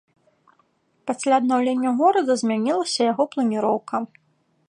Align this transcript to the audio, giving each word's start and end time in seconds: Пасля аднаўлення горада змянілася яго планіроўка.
Пасля 1.09 1.33
аднаўлення 1.41 1.91
горада 2.01 2.37
змянілася 2.43 3.01
яго 3.11 3.23
планіроўка. 3.35 3.95